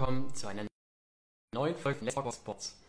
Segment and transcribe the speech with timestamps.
[0.00, 0.64] willkommen zu einer
[1.54, 2.80] neuen Folge von Let's Talk Sports.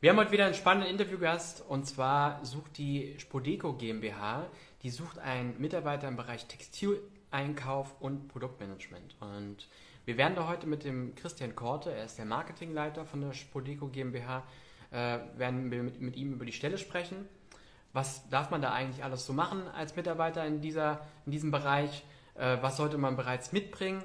[0.00, 4.46] Wir haben heute wieder einen spannenden Interviewgast und zwar sucht die Spodeco GmbH,
[4.84, 9.16] die sucht einen Mitarbeiter im Bereich Textileinkauf und Produktmanagement.
[9.18, 9.66] Und
[10.04, 13.88] wir werden da heute mit dem Christian Korte, er ist der Marketingleiter von der Spodeco
[13.88, 14.44] GmbH,
[14.92, 17.28] äh, werden wir mit, mit ihm über die Stelle sprechen.
[17.92, 22.04] Was darf man da eigentlich alles so machen als Mitarbeiter in, dieser, in diesem Bereich?
[22.36, 24.04] Äh, was sollte man bereits mitbringen?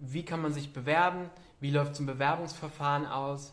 [0.00, 1.28] Wie kann man sich bewerben?
[1.60, 3.52] Wie läuft so ein Bewerbungsverfahren aus?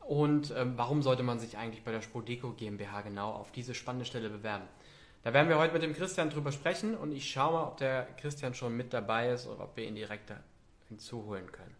[0.00, 4.04] Und ähm, warum sollte man sich eigentlich bei der Spodeco GmbH genau auf diese spannende
[4.04, 4.64] Stelle bewerben?
[5.24, 8.06] Da werden wir heute mit dem Christian drüber sprechen und ich schaue mal, ob der
[8.20, 10.32] Christian schon mit dabei ist oder ob wir ihn direkt
[10.88, 11.74] hinzuholen können.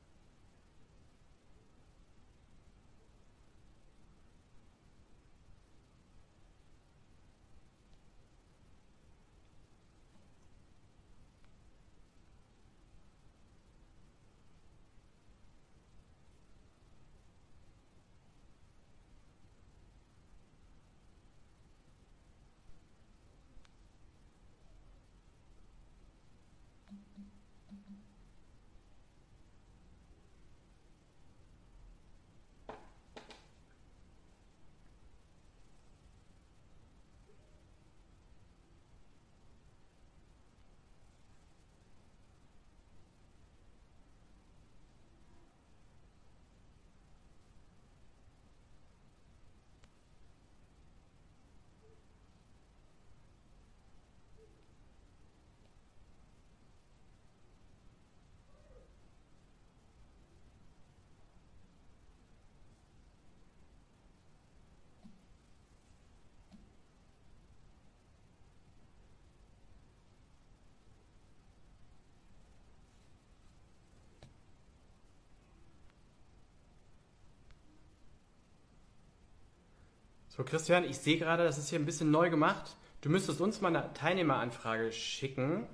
[80.36, 82.76] So, Christian, ich sehe gerade, das ist hier ein bisschen neu gemacht.
[83.00, 85.66] Du müsstest uns mal eine Teilnehmeranfrage schicken.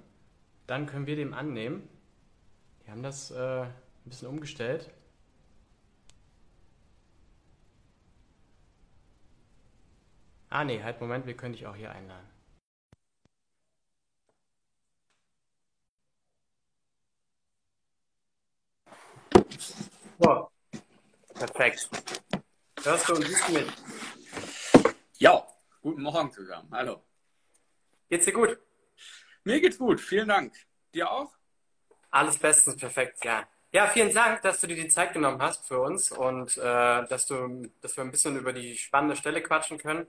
[0.68, 1.88] Dann können wir dem annehmen.
[2.86, 3.72] Die haben das äh, ein
[4.04, 4.88] bisschen umgestellt.
[10.48, 12.26] Ah, nee, halt, Moment, wir können dich auch hier einladen.
[20.20, 20.50] So,
[21.34, 21.88] perfekt.
[22.84, 23.66] Hörst du und siehst du mich?
[25.82, 26.68] Guten Morgen zusammen.
[26.70, 27.02] Hallo.
[28.08, 28.56] Geht's dir gut?
[29.42, 30.54] Mir geht's gut, vielen Dank.
[30.94, 31.32] Dir auch?
[32.08, 33.48] Alles bestens, perfekt, ja.
[33.72, 37.26] Ja, vielen Dank, dass du dir die Zeit genommen hast für uns und äh, dass,
[37.26, 40.06] du, dass wir ein bisschen über die spannende Stelle quatschen können.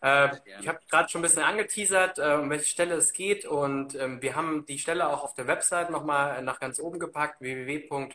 [0.00, 3.94] Äh, ich habe gerade schon ein bisschen angeteasert, äh, um welche Stelle es geht und
[3.96, 8.08] ähm, wir haben die Stelle auch auf der Website nochmal nach ganz oben gepackt, www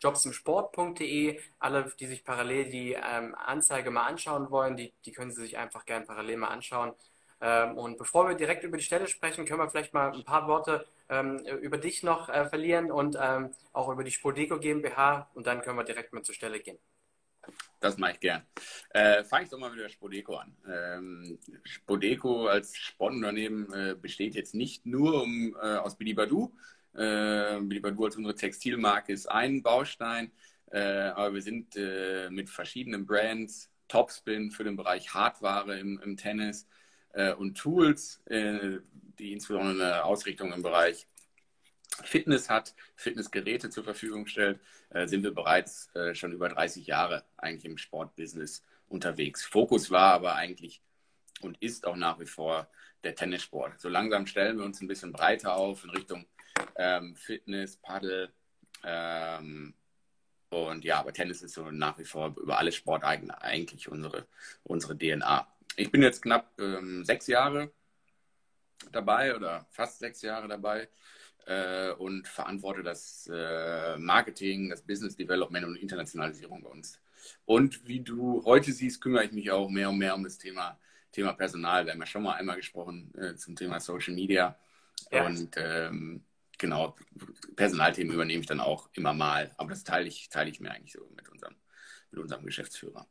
[0.00, 1.40] jobsimsport.de.
[1.58, 5.58] Alle, die sich parallel die ähm, Anzeige mal anschauen wollen, die, die können sie sich
[5.58, 6.92] einfach gern parallel mal anschauen.
[7.40, 10.48] Ähm, und bevor wir direkt über die Stelle sprechen, können wir vielleicht mal ein paar
[10.48, 15.46] Worte ähm, über dich noch äh, verlieren und ähm, auch über die Spodeco GmbH und
[15.46, 16.78] dann können wir direkt mal zur Stelle gehen.
[17.80, 18.44] Das mache ich gern.
[18.90, 20.56] Äh, Fange ich doch mal mit der Spodeco an.
[20.68, 26.52] Ähm, Spodeco als Sportunternehmen äh, besteht jetzt nicht nur um, äh, aus Bilibadu,
[26.96, 30.32] äh, du als unsere Textilmarke ist ein Baustein,
[30.70, 36.16] äh, aber wir sind äh, mit verschiedenen Brands, Topspin für den Bereich Hardware im, im
[36.16, 36.66] Tennis
[37.12, 38.78] äh, und Tools, äh,
[39.18, 41.06] die insbesondere eine Ausrichtung im Bereich
[42.02, 47.64] Fitness hat, Fitnessgeräte zur Verfügung stellt, äh, sind wir bereits schon über 30 Jahre eigentlich
[47.64, 49.44] im Sportbusiness unterwegs.
[49.44, 50.82] Fokus war aber eigentlich
[51.40, 52.68] und ist auch nach wie vor
[53.04, 53.80] der Tennissport.
[53.80, 56.26] So langsam stellen wir uns ein bisschen breiter auf in Richtung
[56.76, 58.32] ähm, Fitness, Paddle.
[58.84, 59.74] Ähm,
[60.50, 64.26] und ja, aber Tennis ist so nach wie vor über alle Sportarten eigentlich unsere,
[64.62, 65.46] unsere DNA.
[65.76, 67.72] Ich bin jetzt knapp ähm, sechs Jahre
[68.92, 70.88] dabei oder fast sechs Jahre dabei
[71.46, 77.00] äh, und verantworte das äh, Marketing, das Business Development und Internationalisierung bei uns.
[77.44, 80.78] Und wie du heute siehst, kümmere ich mich auch mehr und mehr um das Thema,
[81.12, 81.84] Thema Personal.
[81.84, 84.58] Wir haben ja schon mal einmal gesprochen äh, zum Thema Social Media.
[85.10, 85.26] Ja.
[85.26, 86.24] Und ähm,
[86.58, 86.96] genau,
[87.56, 89.54] Personalthemen übernehme ich dann auch immer mal.
[89.56, 91.56] Aber das teile ich, teile ich mir eigentlich so mit unserem,
[92.10, 93.06] mit unserem Geschäftsführer.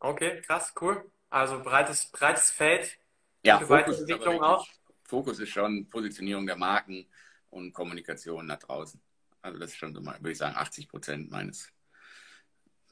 [0.00, 1.10] Okay, krass, cool.
[1.30, 2.98] Also breites, breites Feld.
[3.44, 4.66] Ja, Fokus ist, auch.
[5.04, 7.06] Fokus ist schon Positionierung der Marken
[7.50, 9.00] und Kommunikation nach draußen.
[9.42, 11.72] Also das ist schon so mal, würde ich sagen, 80 Prozent meines,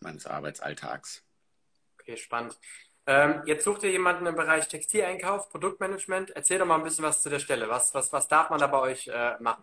[0.01, 1.25] meines Arbeitsalltags.
[2.01, 2.59] Okay, spannend.
[3.07, 6.31] Ähm, jetzt sucht ihr jemanden im Bereich Textileinkauf, Produktmanagement.
[6.31, 7.69] Erzähl doch mal ein bisschen was zu der Stelle.
[7.69, 9.63] Was, was, was darf man da bei euch äh, machen?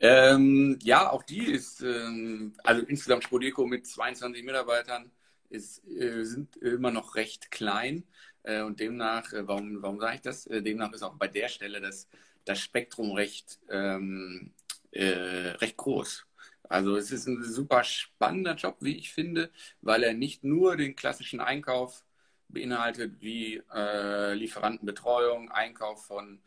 [0.00, 5.10] Ähm, ja, auch die ist, ähm, also insgesamt Spodeco mit 22 Mitarbeitern
[5.50, 8.04] ist, äh, sind immer noch recht klein.
[8.42, 10.46] Äh, und demnach, äh, warum, warum sage ich das?
[10.46, 12.08] Äh, demnach ist auch bei der Stelle das,
[12.44, 14.52] das Spektrum recht, ähm,
[14.90, 16.26] äh, recht groß.
[16.68, 19.50] Also es ist ein super spannender Job, wie ich finde,
[19.82, 22.04] weil er nicht nur den klassischen Einkauf
[22.48, 26.40] beinhaltet, wie äh, Lieferantenbetreuung, Einkauf von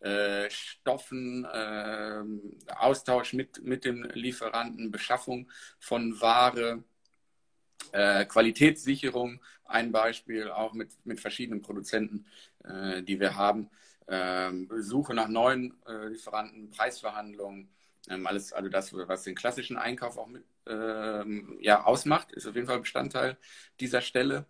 [0.00, 2.22] äh, Stoffen, äh,
[2.74, 6.84] Austausch mit, mit dem Lieferanten, Beschaffung von Ware,
[7.92, 12.26] äh, Qualitätssicherung, ein Beispiel auch mit, mit verschiedenen Produzenten,
[12.64, 13.70] äh, die wir haben,
[14.08, 17.68] ähm, Suche nach neuen äh, Lieferanten, Preisverhandlungen,
[18.08, 22.54] ähm, alles, also das, was den klassischen Einkauf auch mit, ähm, ja, ausmacht, ist auf
[22.54, 23.36] jeden Fall Bestandteil
[23.80, 24.46] dieser Stelle.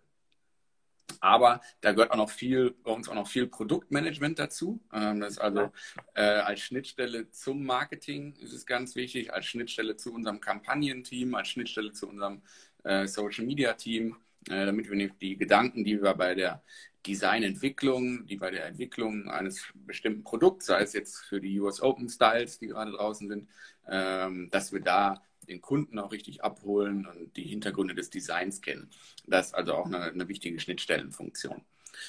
[1.19, 4.79] Aber da gehört auch noch viel, bei uns auch noch viel Produktmanagement dazu.
[4.93, 5.71] Ähm, das ist also
[6.13, 11.49] äh, als Schnittstelle zum Marketing ist es ganz wichtig, als Schnittstelle zu unserem Kampagnenteam, als
[11.49, 12.41] Schnittstelle zu unserem
[12.83, 14.17] äh, Social Media Team,
[14.49, 16.61] äh, damit wir die Gedanken, die wir bei der
[17.05, 22.09] Designentwicklung, die bei der Entwicklung eines bestimmten Produkts, sei es jetzt für die US Open
[22.09, 23.49] Styles, die gerade draußen sind,
[23.87, 28.89] ähm, dass wir da den Kunden auch richtig abholen und die Hintergründe des Designs kennen.
[29.25, 31.61] Das ist also auch eine, eine wichtige Schnittstellenfunktion.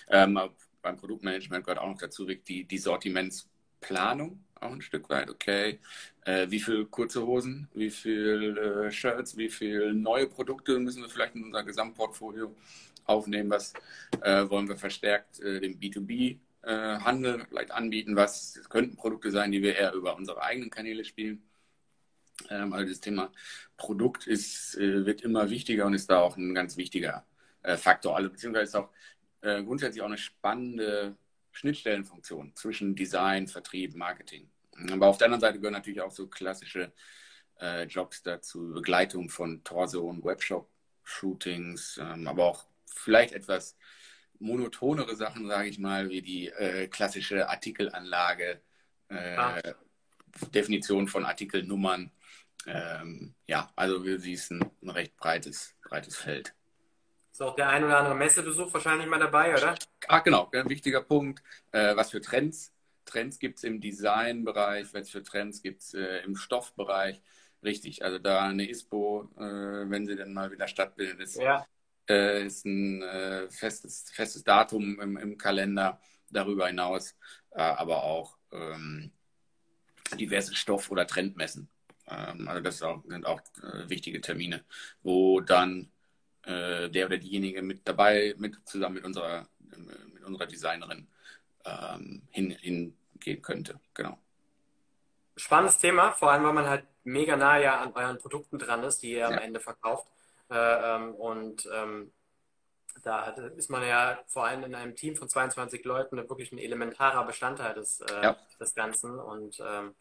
[0.09, 0.39] Ähm,
[0.83, 5.31] beim Produktmanagement gehört auch noch dazu die, die Sortimentsplanung auch ein Stück weit.
[5.31, 5.79] Okay,
[6.25, 11.09] äh, wie viele kurze Hosen, wie viele äh, Shirts, wie viele neue Produkte müssen wir
[11.09, 12.55] vielleicht in unser Gesamtportfolio
[13.05, 13.51] aufnehmen?
[13.51, 13.73] Was
[14.21, 18.17] äh, wollen wir verstärkt äh, dem B2B äh, vielleicht anbieten?
[18.17, 21.43] Was könnten Produkte sein, die wir eher über unsere eigenen Kanäle spielen?
[22.51, 23.33] Ähm, also das Thema
[23.77, 27.25] Produkt ist, äh, wird immer wichtiger und ist da auch ein ganz wichtiger
[27.63, 28.17] äh, Faktor.
[28.17, 28.91] Also beziehungsweise ist auch
[29.43, 31.17] äh, grundsätzlich auch eine spannende
[31.53, 34.51] Schnittstellenfunktion zwischen Design, Vertrieb, Marketing.
[34.91, 36.93] Aber auf der anderen Seite gehören natürlich auch so klassische
[37.61, 43.77] äh, Jobs dazu, Begleitung von Torso und Webshop-Shootings, ähm, aber auch vielleicht etwas
[44.39, 48.61] monotonere Sachen, sage ich mal, wie die äh, klassische Artikelanlage,
[49.09, 49.61] äh, ah.
[50.55, 52.13] Definition von Artikelnummern,
[52.67, 56.55] ähm, ja, also wir siehst ein, ein recht breites, breites Feld.
[57.33, 59.77] Ist auch der ein oder andere Messebesuch wahrscheinlich mal dabei, oder?
[60.09, 61.43] Ah, genau, ein wichtiger Punkt.
[61.71, 62.73] Äh, was für Trends?
[63.05, 67.21] Trends gibt es im Designbereich, was für Trends gibt es äh, im Stoffbereich.
[67.63, 71.67] Richtig, also da eine ISPO, äh, wenn sie dann mal wieder stattfindet, ist, ja.
[72.09, 76.01] Äh, ist ein äh, festes, festes Datum im, im Kalender.
[76.31, 77.15] Darüber hinaus
[77.51, 79.13] äh, aber auch ähm,
[80.19, 81.69] diverse Stoff- oder Trendmessen.
[82.11, 84.65] Ähm, also das auch, sind auch äh, wichtige Termine,
[85.03, 85.91] wo dann
[86.43, 89.47] äh, der oder diejenige mit dabei, mit zusammen mit unserer,
[90.15, 91.07] mit unserer Designerin
[91.65, 93.81] ähm, hin, hingehen könnte.
[93.95, 94.19] Genau.
[95.37, 99.03] Spannendes Thema, vor allem weil man halt mega nah ja an euren Produkten dran ist,
[99.03, 99.29] die ihr ja.
[99.29, 100.09] am Ende verkauft.
[100.51, 102.13] Äh, ähm, und ähm,
[103.03, 103.27] da
[103.57, 107.75] ist man ja vor allem in einem Team von 22 Leuten wirklich ein elementarer Bestandteil
[107.75, 108.37] des, äh, ja.
[108.59, 109.19] des Ganzen.
[109.19, 109.95] Und ähm,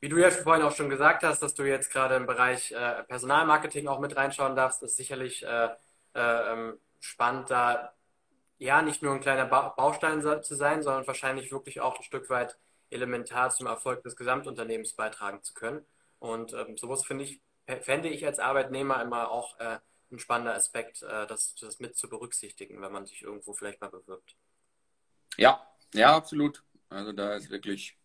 [0.00, 3.02] wie du ja vorhin auch schon gesagt hast, dass du jetzt gerade im Bereich äh,
[3.04, 5.68] Personalmarketing auch mit reinschauen darfst, ist sicherlich äh,
[6.14, 7.92] äh, ähm, spannend, da
[8.58, 12.28] ja nicht nur ein kleiner ba Baustein zu sein, sondern wahrscheinlich wirklich auch ein Stück
[12.30, 12.58] weit
[12.90, 15.84] elementar zum Erfolg des Gesamtunternehmens beitragen zu können.
[16.18, 17.40] Und ähm, sowas finde ich,
[17.82, 19.78] fände ich als Arbeitnehmer immer auch äh,
[20.10, 23.90] ein spannender Aspekt, äh, das, das mit zu berücksichtigen, wenn man sich irgendwo vielleicht mal
[23.90, 24.36] bewirbt.
[25.36, 26.64] Ja, ja, absolut.
[26.88, 27.97] Also da ist wirklich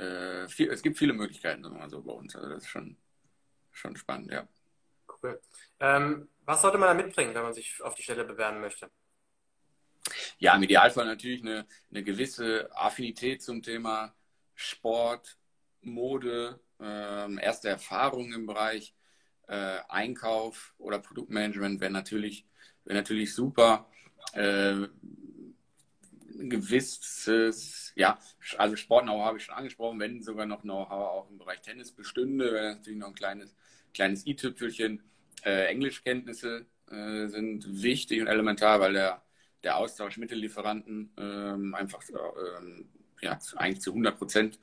[0.00, 2.34] äh, viel, es gibt viele Möglichkeiten so bei uns.
[2.34, 2.96] Also das ist schon,
[3.70, 4.48] schon spannend, ja.
[5.22, 5.40] Cool.
[5.78, 8.90] Ähm, was sollte man da mitbringen, wenn man sich auf die Stelle bewerben möchte?
[10.38, 14.14] Ja, im Idealfall natürlich eine, eine gewisse Affinität zum Thema
[14.54, 15.38] Sport,
[15.82, 18.94] Mode, äh, erste Erfahrungen im Bereich
[19.48, 22.46] äh, Einkauf oder Produktmanagement wäre natürlich,
[22.84, 23.90] wär natürlich super.
[24.32, 24.86] Äh,
[26.48, 28.18] gewisses, ja,
[28.56, 32.52] also Sport-Know-how habe ich schon angesprochen, wenn sogar noch Know-how auch im Bereich Tennis bestünde,
[32.52, 33.54] wäre natürlich noch ein kleines,
[33.92, 35.02] kleines i-Tüpfelchen.
[35.44, 39.22] Äh, Englischkenntnisse äh, sind wichtig und elementar, weil der,
[39.62, 42.88] der Austausch mit den Lieferanten ähm, einfach ähm,
[43.20, 44.58] ja, eigentlich zu 100 Prozent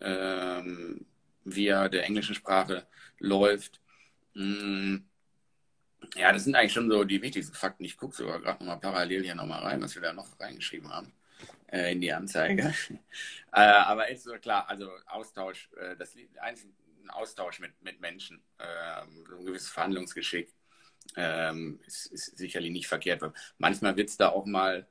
[0.00, 1.06] ähm,
[1.44, 2.86] via der englischen Sprache
[3.18, 3.80] läuft.
[4.34, 4.98] Mm,
[6.16, 7.84] ja, das sind eigentlich schon so die wichtigsten Fakten.
[7.84, 11.12] Ich gucke sogar gerade nochmal parallel hier nochmal rein, was wir da noch reingeschrieben haben
[11.68, 12.74] äh, in die Anzeige.
[13.52, 16.56] äh, aber ist so klar, also Austausch, äh, das ein
[17.10, 18.42] Austausch mit, mit Menschen,
[19.28, 20.54] so ein gewisses Verhandlungsgeschick
[21.16, 23.22] ähm, ist, ist, sicherlich nicht verkehrt.
[23.58, 24.86] Manchmal wird es da auch mal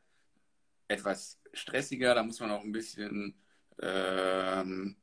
[0.87, 3.35] etwas stressiger, da muss man auch ein bisschen
[3.81, 4.97] ähm,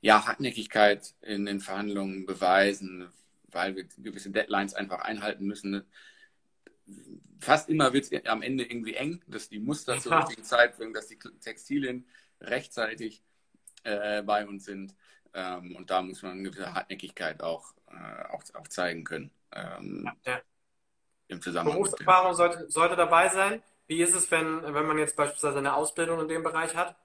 [0.00, 3.12] ja, Hartnäckigkeit in den Verhandlungen beweisen,
[3.56, 5.84] weil wir gewisse Deadlines einfach einhalten müssen.
[7.40, 10.94] Fast immer wird es am Ende irgendwie eng, dass die Muster zur richtigen Zeit bringen,
[10.94, 12.06] dass die Textilien
[12.40, 13.22] rechtzeitig
[13.82, 14.94] äh, bei uns sind.
[15.34, 19.30] Ähm, und da muss man eine gewisse Hartnäckigkeit auch, äh, auch, auch zeigen können.
[19.52, 20.40] Ähm, ja.
[21.28, 21.78] Im Zusammenhang.
[21.78, 23.62] Berufserfahrung sollte, sollte dabei sein.
[23.88, 26.96] Wie ist es, wenn, wenn man jetzt beispielsweise eine Ausbildung in dem Bereich hat?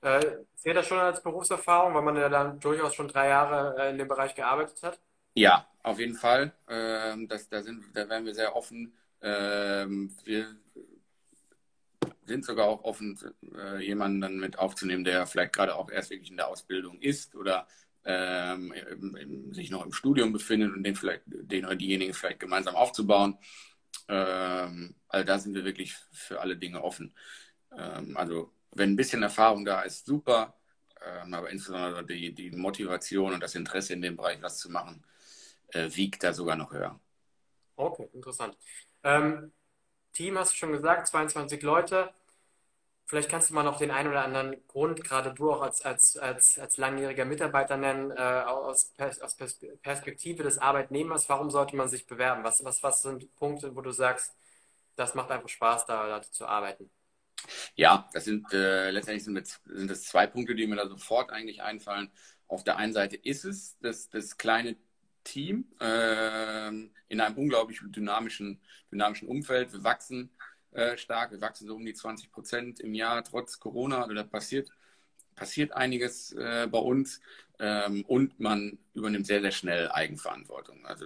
[0.00, 3.90] Äh, zählt das schon als Berufserfahrung, weil man ja dann durchaus schon drei Jahre äh,
[3.90, 5.00] in dem Bereich gearbeitet hat?
[5.34, 6.52] Ja, auf jeden Fall.
[6.68, 8.94] Ähm, das, da, sind, da werden wir sehr offen.
[9.22, 10.56] Ähm, wir
[12.26, 13.18] sind sogar auch offen,
[13.56, 17.34] äh, jemanden dann mit aufzunehmen, der vielleicht gerade auch erst wirklich in der Ausbildung ist
[17.34, 17.66] oder
[18.04, 18.72] ähm,
[19.52, 23.38] sich noch im Studium befindet und den vielleicht, den oder diejenigen vielleicht gemeinsam aufzubauen.
[24.08, 27.14] Ähm, also da sind wir wirklich für alle Dinge offen.
[27.76, 30.56] Ähm, also wenn ein bisschen Erfahrung da ist, super,
[31.04, 35.04] ähm, aber insbesondere die, die Motivation und das Interesse in dem Bereich was zu machen,
[35.72, 37.00] äh, wiegt da sogar noch höher.
[37.76, 38.56] Okay, interessant.
[39.02, 39.52] Ähm,
[40.12, 42.12] Team hast du schon gesagt, 22 Leute.
[43.06, 46.16] Vielleicht kannst du mal noch den einen oder anderen Grund, gerade du auch als, als,
[46.16, 49.36] als, als langjähriger Mitarbeiter nennen, äh, aus, aus
[49.82, 52.42] Perspektive des Arbeitnehmers, warum sollte man sich bewerben?
[52.44, 54.34] Was, was, was sind Punkte, wo du sagst,
[54.96, 56.90] das macht einfach Spaß, da, da zu arbeiten?
[57.74, 61.30] Ja, das sind äh, letztendlich sind, mit, sind das zwei Punkte, die mir da sofort
[61.30, 62.10] eigentlich einfallen.
[62.48, 64.76] Auf der einen Seite ist es das, das kleine
[65.24, 68.60] Team äh, in einem unglaublich dynamischen,
[68.90, 69.72] dynamischen Umfeld.
[69.72, 70.30] Wir wachsen
[70.72, 71.32] äh, stark.
[71.32, 74.02] Wir wachsen so um die 20 Prozent im Jahr trotz Corona.
[74.02, 74.70] Also da passiert,
[75.34, 77.20] passiert einiges äh, bei uns.
[77.58, 80.84] Ähm, und man übernimmt sehr, sehr schnell Eigenverantwortung.
[80.86, 81.04] Also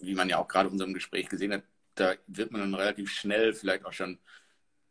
[0.00, 1.62] wie man ja auch gerade in unserem Gespräch gesehen hat,
[1.94, 4.18] da wird man dann relativ schnell vielleicht auch schon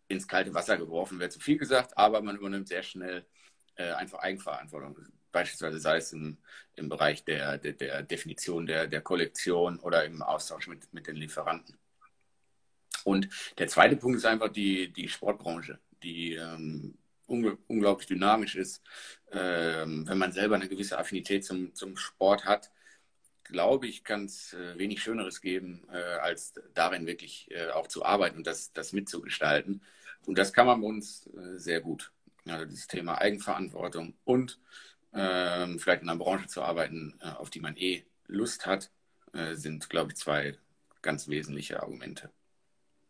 [0.07, 3.25] ins kalte Wasser geworfen, wäre zu viel gesagt, aber man übernimmt sehr schnell
[3.75, 4.97] äh, einfach Eigenverantwortung.
[5.31, 6.37] Beispielsweise sei es im,
[6.75, 11.15] im Bereich der, der, der Definition der, der Kollektion oder im Austausch mit, mit den
[11.15, 11.77] Lieferanten.
[13.03, 16.97] Und der zweite Punkt ist einfach die, die Sportbranche, die ähm,
[17.27, 18.83] unglaublich dynamisch ist.
[19.31, 22.71] Ähm, wenn man selber eine gewisse Affinität zum, zum Sport hat,
[23.43, 28.05] glaube ich, kann es äh, wenig Schöneres geben, äh, als darin wirklich äh, auch zu
[28.05, 29.81] arbeiten und das, das mitzugestalten.
[30.25, 32.11] Und das kann man bei uns äh, sehr gut.
[32.47, 34.59] Also das Thema Eigenverantwortung und
[35.13, 38.91] ähm, vielleicht in einer Branche zu arbeiten, äh, auf die man eh Lust hat,
[39.33, 40.57] äh, sind, glaube ich, zwei
[41.01, 42.31] ganz wesentliche Argumente.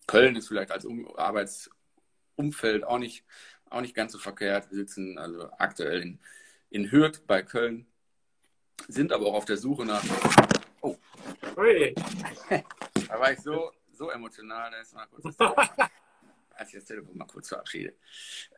[0.08, 3.24] Köln ist vielleicht als um Arbeitsumfeld auch nicht,
[3.70, 4.70] auch nicht ganz so verkehrt.
[4.72, 6.20] Wir sitzen also aktuell in,
[6.70, 7.86] in Hürth bei Köln,
[8.88, 10.04] sind aber auch auf der Suche nach.
[10.82, 10.98] Oh.
[11.58, 11.94] Ui.
[13.08, 15.36] da war ich so, so emotional, da ist mal kurz
[16.62, 17.94] als ich das Telefon mal kurz verabschiede.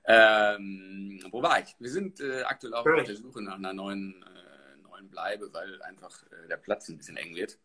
[0.06, 1.76] Ähm, wo war ich?
[1.80, 5.82] Wir sind äh, aktuell auch auf der Suche nach einer neuen, äh, neuen Bleibe, weil
[5.84, 7.58] einfach äh, der Platz ein bisschen eng wird.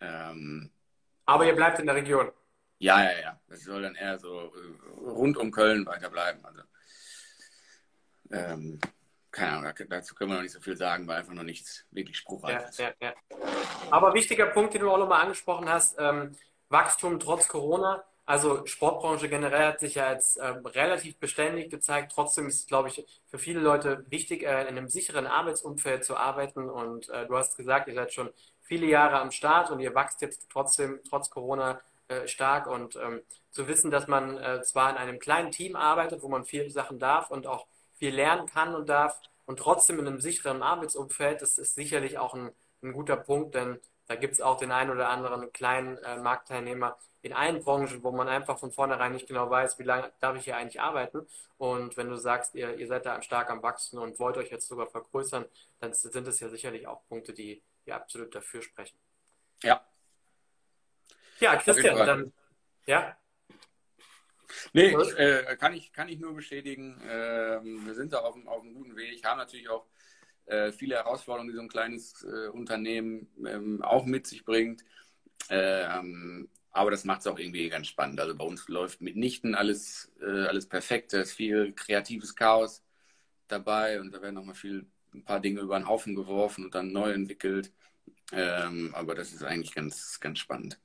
[0.00, 0.70] Ähm,
[1.24, 2.30] aber ihr bleibt in der Region.
[2.78, 3.40] Ja, ja, ja.
[3.48, 6.44] Das soll dann eher so äh, rund um Köln weiterbleiben.
[6.44, 6.60] Also,
[8.30, 8.80] ähm,
[9.30, 12.18] keine Ahnung, dazu können wir noch nicht so viel sagen, weil einfach noch nichts wirklich
[12.18, 12.78] spruchreif ist.
[12.78, 13.14] Ja, ja,
[13.90, 16.36] Aber wichtiger Punkt, den du auch nochmal angesprochen hast, ähm,
[16.68, 18.04] Wachstum trotz Corona.
[18.26, 22.12] Also Sportbranche generell hat sich ja als äh, relativ beständig gezeigt.
[22.14, 26.16] Trotzdem ist es, glaube ich, für viele Leute wichtig, äh, in einem sicheren Arbeitsumfeld zu
[26.16, 26.70] arbeiten.
[26.70, 28.30] Und äh, du hast gesagt, ihr seid schon
[28.62, 33.22] viele Jahre am Start und ihr wachst jetzt trotzdem, trotz Corona, äh, stark und ähm,
[33.50, 36.98] zu wissen, dass man äh, zwar in einem kleinen Team arbeitet, wo man viele Sachen
[36.98, 41.58] darf und auch viel lernen kann und darf und trotzdem in einem sicheren Arbeitsumfeld, das
[41.58, 42.50] ist sicherlich auch ein,
[42.82, 46.98] ein guter Punkt, denn da gibt es auch den einen oder anderen kleinen äh, Marktteilnehmer
[47.22, 50.44] in allen Branchen, wo man einfach von vornherein nicht genau weiß, wie lange darf ich
[50.44, 51.26] hier eigentlich arbeiten.
[51.56, 54.68] Und wenn du sagst, ihr, ihr seid da stark am Wachsen und wollt euch jetzt
[54.68, 55.46] sogar vergrößern,
[55.80, 58.98] dann sind das ja sicherlich auch Punkte, die, die absolut dafür sprechen.
[59.62, 59.80] Ja,
[61.40, 62.32] ja, Christian, dann.
[62.86, 63.16] Ja.
[64.72, 67.00] Nee, ich, äh, kann, ich, kann ich nur bestätigen.
[67.08, 69.86] Ähm, wir sind da auf, auf einem guten Weg, haben natürlich auch
[70.46, 74.84] äh, viele Herausforderungen, die so ein kleines äh, Unternehmen ähm, auch mit sich bringt.
[75.48, 78.20] Ähm, aber das macht es auch irgendwie ganz spannend.
[78.20, 81.12] Also bei uns läuft mitnichten alles, äh, alles perfekt.
[81.12, 82.82] Da ist viel kreatives Chaos
[83.48, 86.74] dabei und da werden auch mal viel, ein paar Dinge über den Haufen geworfen und
[86.74, 87.72] dann neu entwickelt.
[88.32, 90.80] Ähm, aber das ist eigentlich ganz, ganz spannend.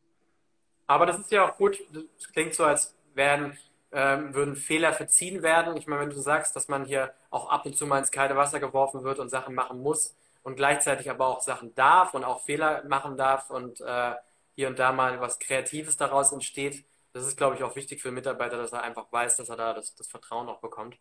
[0.86, 1.80] Aber das ist ja auch gut.
[1.92, 3.58] Das klingt so, als werden,
[3.92, 5.76] ähm, würden Fehler verziehen werden.
[5.78, 8.36] Ich meine, wenn du sagst, dass man hier auch ab und zu mal ins kalte
[8.36, 12.44] Wasser geworfen wird und Sachen machen muss und gleichzeitig aber auch Sachen darf und auch
[12.44, 14.14] Fehler machen darf und äh,
[14.56, 18.10] hier und da mal was Kreatives daraus entsteht, das ist, glaube ich, auch wichtig für
[18.10, 20.98] den Mitarbeiter, dass er einfach weiß, dass er da das, das Vertrauen auch bekommt.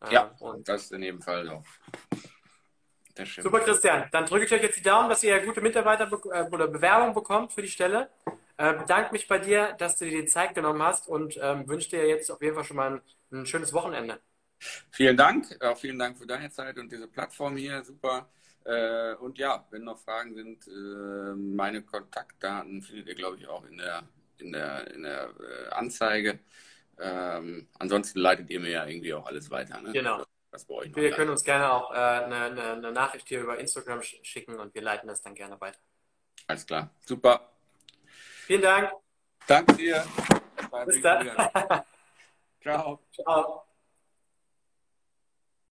[0.00, 1.62] Äh, ja, und das in jedem Fall so.
[3.42, 4.08] Super, Christian.
[4.12, 7.52] Dann drücke ich euch jetzt die Daumen, dass ihr gute Mitarbeiter äh, oder Bewerbung bekommt
[7.52, 8.08] für die Stelle.
[8.60, 11.88] Äh, bedanke mich bei dir, dass du dir die Zeit genommen hast und ähm, wünsche
[11.88, 13.00] dir jetzt auf jeden Fall schon mal ein,
[13.32, 14.20] ein schönes Wochenende.
[14.90, 15.46] Vielen Dank.
[15.64, 17.82] Auch vielen Dank für deine Zeit und diese Plattform hier.
[17.82, 18.28] Super.
[18.66, 23.64] Äh, und ja, wenn noch Fragen sind, äh, meine Kontaktdaten findet ihr, glaube ich, auch
[23.64, 24.02] in der,
[24.36, 26.40] in der, in der äh, Anzeige.
[26.98, 29.80] Ähm, ansonsten leitet ihr mir ja irgendwie auch alles weiter.
[29.80, 29.92] Ne?
[29.92, 30.22] Genau.
[30.68, 34.74] Euch wir können uns gerne auch äh, eine, eine, Nachricht hier über Instagram schicken und
[34.74, 35.78] wir leiten das dann gerne weiter.
[36.46, 36.90] Alles klar.
[37.06, 37.50] Super.
[38.50, 38.90] Vielen Dank.
[39.46, 40.04] Danke dir.
[40.84, 41.24] Bis dann.
[42.60, 42.98] Ciao.
[43.14, 43.64] Ciao.